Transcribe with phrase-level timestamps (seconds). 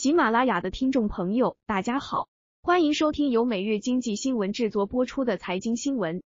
[0.00, 2.28] 喜马拉雅的听众朋友，大家好，
[2.62, 6.22] 欢迎收听由每日经济新闻制作播出的财经新闻。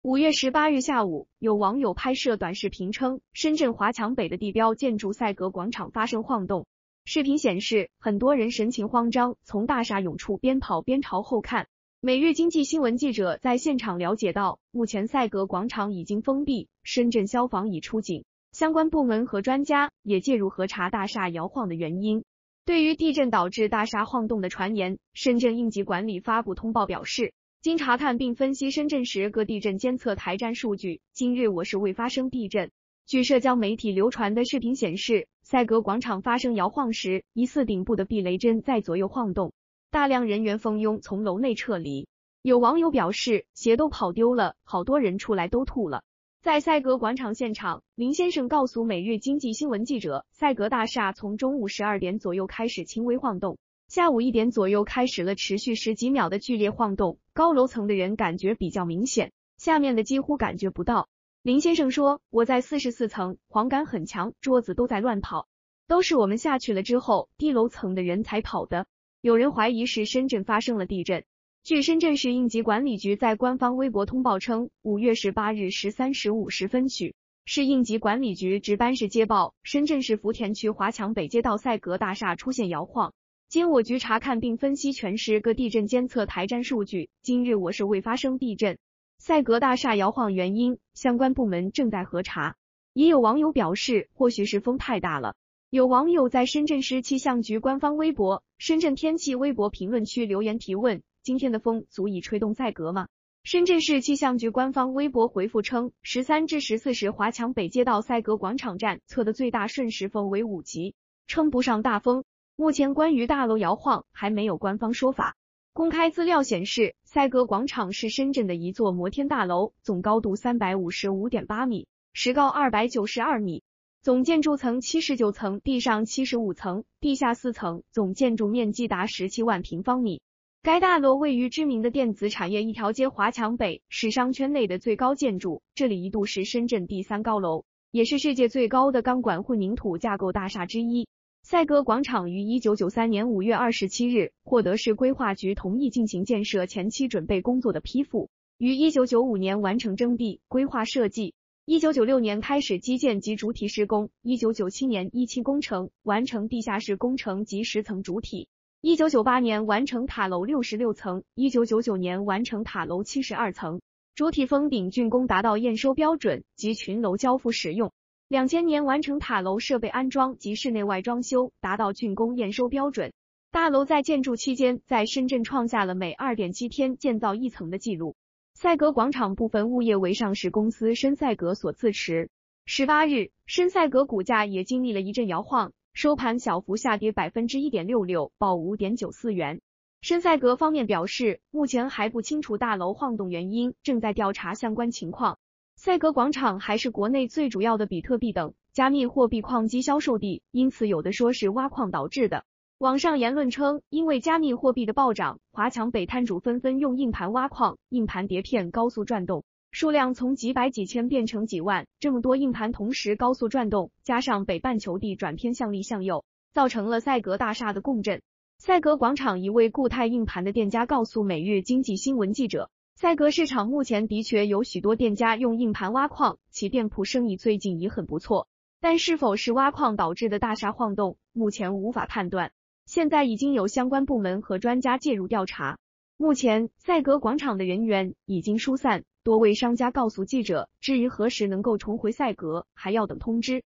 [0.00, 6.66] 五月十八日下午，有网友拍摄短视频称，深圳华强北的地标建筑赛格广场发生晃动。
[7.04, 11.66] 视频显示，很多人神情慌张，从大厦涌出边跑边朝后看。
[12.00, 22.22] 每日经济新闻记者在现场了解到，目前赛格广场已经封闭，深圳消防已出警，相关部门和专家也介入核查大厦摇晃的原因。
[22.70, 32.70] 对于地震导致大厦晃动的传言，深圳应急管理发布通报表示，经查看并分析深圳市各地震监测台站数据，今日我市未发生地震。
[33.08, 39.52] 据社交媒体流传的视频显示，赛格广场发生摇晃时，疑似顶部的避雷针在左右晃动，
[39.90, 42.06] 大量人员蜂拥从楼内撤离。
[42.40, 46.04] 有网友表示，鞋都跑丢了，好多人出来都吐了。
[46.42, 53.58] 在赛格广场现场，林先生告诉每日经济新闻记者，赛格大厦从中午十二点左右开始轻微晃动，
[53.88, 61.10] 下午一点左右开始了持续十几秒的剧烈晃动，高楼层的人感觉比较明显，下面的几乎感觉不到。
[61.42, 65.46] 林先生说，我在四十四层，晃感很强，桌子都在乱跑，
[65.88, 68.86] 都是我们下去了之后，低楼层的人才跑的。
[69.20, 71.22] 有人怀疑是深圳发生了地震。
[71.62, 83.12] 据深圳市应急管理局在官方微博通报称，五月十八日十三时五十分许，市应急管理局值班室接报，深圳市福田区华强北街道赛格大厦出现摇晃。
[83.48, 88.78] 经我局查看并分析全市各地震监测台站数据，今日我市未发生地震。
[89.18, 92.56] 赛格大厦摇晃原因，相关部门正在核查。
[92.94, 95.36] 也有网友表示，或许是风太大了。
[95.68, 101.02] 有网友在深圳市气象局官方微博、深圳天气微博评论区留言提问。
[101.22, 103.06] 今天的风足以吹动赛格吗？
[103.44, 110.94] 深圳市气象局官方微博回复称，十三至十四时华强北街道赛格广场站测的最大瞬时风为五级，
[111.26, 112.24] 称不上大风。
[112.56, 115.36] 目前关于大楼摇晃还没有官方说法。
[115.74, 123.62] 公开资料显示，赛格广场是深圳的一座摩天大楼，总高度三百五十五点八米，实高二百九十二米，
[124.00, 130.22] 总建筑层七十九层，地上七十五层，地下四层，总建筑面积达十七万平方米。
[130.62, 135.62] 该大楼位于知名的电子产业一条街华强北，是商圈内的最高建筑。
[135.74, 141.08] 这里一度是深圳第三高楼，也是世界最高的钢管混凝土架构大厦之一。
[141.42, 148.28] 赛格广场于一九九三年五月二十七日获得市规划局同意进行建设前期准备工作的批复，
[148.58, 151.32] 于一九九五年完成征地、规划设计，
[151.64, 158.48] 一九九六年开始基建及主体施工，一九九七年一期工程完成地下室工程及十层主体。
[158.82, 163.82] 一九九八年完成塔楼六十六层，一九九九年完成塔楼七十二层，
[164.14, 167.92] 主体封顶竣工达到验收标准及群楼交付使用。
[168.26, 173.12] 两千年完成塔楼设备安装及室内外装修，达到竣工验收标准。
[173.50, 178.16] 大楼在建筑期间，在深圳创下了每二点七天建造一层的记录。
[178.54, 182.30] 赛格广场部分物业为上市公司深赛格所自持。
[182.64, 185.72] 十八日，深赛格股价也经历了一阵摇晃。
[185.92, 189.60] 收盘小幅下跌百分之一点六六，报五点九四元。
[190.00, 195.38] 深赛格方面表示，目前还不清楚大楼晃动原因，正在调查相关情况。
[195.76, 202.44] 赛格广场还是国内最主要的比特币等加密货币矿机销售地，因此有的说是挖矿导致的。
[202.78, 209.44] 网上言论称，因为加密货币的暴涨，华强北摊主纷纷用硬盘挖矿，硬盘碟片高速转动。
[209.72, 218.20] 数量从几百几千变成几万，这么多硬盘同时高速转动，加上北半球地转偏向力向右，造成了赛格大厦的共振。
[218.58, 228.48] 赛格广场一位固态硬盘的店家告诉每日经济新闻记者，赛格市场目前的确有许多店家用硬盘挖矿，其店铺生意最近也很不错，
[228.80, 232.50] 但是否是挖矿导致的大厦晃动，目前无法判断。
[232.86, 235.78] 现在已经有相关部门和专家介入调查，
[236.16, 239.04] 目前赛格广场的人员已经疏散。
[239.22, 243.62] 多位商家告诉记者，至于何时能够重回赛格，还要等通知。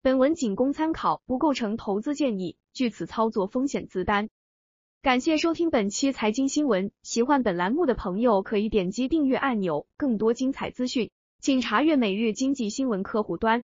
[0.00, 4.30] 本文仅供参考，不构成投资建议，据此操作风险自担。
[5.02, 13.62] 感谢收听本期财经新闻，喜欢本栏目的朋友可以点击订阅按钮，更多精彩资讯，请查阅每日经济新闻客户端。